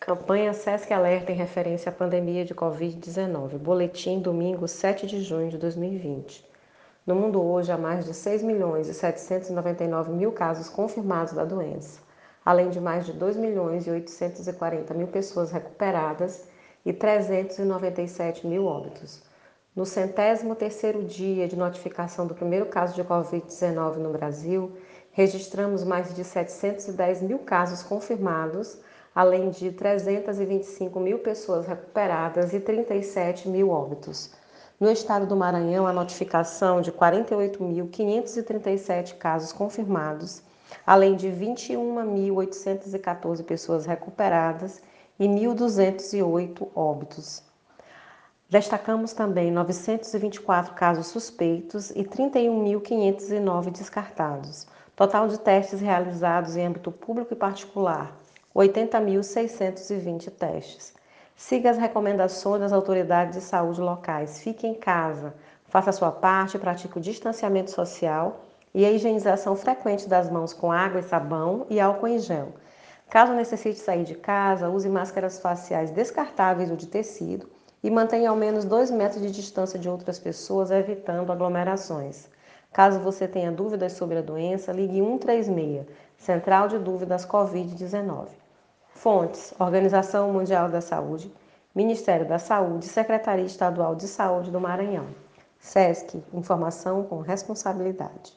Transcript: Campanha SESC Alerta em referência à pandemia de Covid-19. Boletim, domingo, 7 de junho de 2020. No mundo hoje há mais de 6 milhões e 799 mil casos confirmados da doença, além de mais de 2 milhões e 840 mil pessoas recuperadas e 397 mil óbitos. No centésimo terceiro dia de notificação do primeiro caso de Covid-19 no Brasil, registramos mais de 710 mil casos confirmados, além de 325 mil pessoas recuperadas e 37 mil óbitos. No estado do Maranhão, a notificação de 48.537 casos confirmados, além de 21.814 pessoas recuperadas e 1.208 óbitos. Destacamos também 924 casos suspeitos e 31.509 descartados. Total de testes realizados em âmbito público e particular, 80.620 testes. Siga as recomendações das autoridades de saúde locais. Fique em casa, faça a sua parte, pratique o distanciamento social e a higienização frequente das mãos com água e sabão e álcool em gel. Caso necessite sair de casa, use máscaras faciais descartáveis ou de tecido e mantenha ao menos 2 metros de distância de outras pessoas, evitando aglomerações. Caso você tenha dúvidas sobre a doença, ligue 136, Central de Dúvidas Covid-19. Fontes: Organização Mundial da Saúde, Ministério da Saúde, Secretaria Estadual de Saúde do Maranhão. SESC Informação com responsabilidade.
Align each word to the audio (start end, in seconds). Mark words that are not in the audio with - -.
Campanha 0.00 0.54
SESC 0.54 0.94
Alerta 0.94 1.30
em 1.30 1.34
referência 1.34 1.90
à 1.90 1.92
pandemia 1.92 2.42
de 2.42 2.54
Covid-19. 2.54 3.58
Boletim, 3.58 4.18
domingo, 4.18 4.66
7 4.66 5.06
de 5.06 5.20
junho 5.20 5.50
de 5.50 5.58
2020. 5.58 6.42
No 7.06 7.14
mundo 7.14 7.40
hoje 7.44 7.70
há 7.70 7.76
mais 7.76 8.06
de 8.06 8.14
6 8.14 8.42
milhões 8.42 8.88
e 8.88 8.94
799 8.94 10.10
mil 10.10 10.32
casos 10.32 10.70
confirmados 10.70 11.34
da 11.34 11.44
doença, 11.44 12.00
além 12.42 12.70
de 12.70 12.80
mais 12.80 13.04
de 13.04 13.12
2 13.12 13.36
milhões 13.36 13.86
e 13.86 13.90
840 13.90 14.94
mil 14.94 15.06
pessoas 15.06 15.52
recuperadas 15.52 16.48
e 16.82 16.94
397 16.94 18.46
mil 18.46 18.64
óbitos. 18.64 19.22
No 19.76 19.84
centésimo 19.84 20.54
terceiro 20.54 21.04
dia 21.04 21.46
de 21.46 21.56
notificação 21.56 22.26
do 22.26 22.34
primeiro 22.34 22.66
caso 22.66 22.94
de 22.94 23.04
Covid-19 23.04 23.96
no 23.96 24.12
Brasil, 24.12 24.72
registramos 25.12 25.84
mais 25.84 26.14
de 26.14 26.24
710 26.24 27.20
mil 27.20 27.40
casos 27.40 27.82
confirmados, 27.82 28.80
além 29.14 29.50
de 29.50 29.70
325 29.72 30.98
mil 31.00 31.18
pessoas 31.18 31.66
recuperadas 31.66 32.52
e 32.52 32.60
37 32.60 33.48
mil 33.48 33.70
óbitos. 33.70 34.30
No 34.78 34.88
estado 34.90 35.26
do 35.26 35.34
Maranhão, 35.36 35.86
a 35.86 35.92
notificação 35.92 36.80
de 36.80 36.90
48.537 36.90 39.18
casos 39.18 39.52
confirmados, 39.52 40.42
além 40.86 41.16
de 41.16 41.28
21.814 41.28 43.44
pessoas 43.44 43.84
recuperadas 43.84 44.80
e 45.18 45.26
1.208 45.26 46.68
óbitos. 46.74 47.42
Destacamos 48.48 49.12
também 49.12 49.52
924 49.52 50.72
casos 50.74 51.08
suspeitos 51.08 51.90
e 51.90 52.02
31.509 52.02 53.70
descartados. 53.70 54.66
Total 54.96 55.28
de 55.28 55.38
testes 55.38 55.80
realizados 55.80 56.56
em 56.56 56.66
âmbito 56.66 56.90
público 56.90 57.32
e 57.32 57.36
particular, 57.36 58.12
80.620 58.54 60.30
testes. 60.30 60.92
Siga 61.36 61.70
as 61.70 61.78
recomendações 61.78 62.60
das 62.60 62.72
autoridades 62.72 63.36
de 63.36 63.42
saúde 63.42 63.80
locais. 63.80 64.40
Fique 64.40 64.66
em 64.66 64.74
casa, 64.74 65.34
faça 65.66 65.90
a 65.90 65.92
sua 65.92 66.10
parte, 66.10 66.58
pratique 66.58 66.98
o 66.98 67.00
distanciamento 67.00 67.70
social 67.70 68.40
e 68.74 68.84
a 68.84 68.90
higienização 68.90 69.54
frequente 69.54 70.08
das 70.08 70.28
mãos 70.28 70.52
com 70.52 70.70
água 70.70 71.00
e 71.00 71.04
sabão 71.04 71.64
e 71.70 71.80
álcool 71.80 72.08
em 72.08 72.18
gel. 72.18 72.48
Caso 73.08 73.32
necessite 73.32 73.78
sair 73.78 74.04
de 74.04 74.14
casa, 74.14 74.68
use 74.68 74.88
máscaras 74.88 75.38
faciais 75.38 75.90
descartáveis 75.90 76.70
ou 76.70 76.76
de 76.76 76.86
tecido 76.86 77.48
e 77.82 77.90
mantenha 77.90 78.30
ao 78.30 78.36
menos 78.36 78.64
2 78.64 78.90
metros 78.90 79.22
de 79.22 79.30
distância 79.30 79.78
de 79.78 79.88
outras 79.88 80.18
pessoas, 80.18 80.70
evitando 80.70 81.32
aglomerações. 81.32 82.28
Caso 82.72 83.00
você 83.00 83.26
tenha 83.26 83.50
dúvidas 83.50 83.94
sobre 83.94 84.18
a 84.18 84.22
doença, 84.22 84.72
ligue 84.72 85.00
136, 85.00 85.86
Central 86.16 86.68
de 86.68 86.78
Dúvidas 86.78 87.24
Covid-19. 87.26 88.39
Fontes: 89.00 89.54
Organização 89.58 90.30
Mundial 90.30 90.68
da 90.68 90.82
Saúde, 90.82 91.32
Ministério 91.74 92.28
da 92.28 92.38
Saúde, 92.38 92.84
Secretaria 92.84 93.46
Estadual 93.46 93.94
de 93.94 94.06
Saúde 94.06 94.50
do 94.50 94.60
Maranhão. 94.60 95.06
SESC 95.58 96.22
Informação 96.34 97.04
com 97.04 97.20
responsabilidade. 97.22 98.28